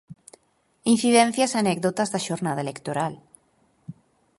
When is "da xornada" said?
2.13-2.63